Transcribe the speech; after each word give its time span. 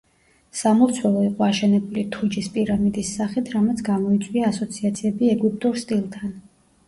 სამლოცველო 0.59 1.19
იყო 1.25 1.43
აშენებული 1.47 2.05
თუჯის 2.15 2.47
პირამიდის 2.55 3.11
სახით, 3.19 3.51
რამაც 3.57 3.83
გამოიწვია 3.91 4.49
ასოციაციები 4.55 5.31
„ეგვიპტურ 5.37 5.79
სტილთან“. 5.83 6.35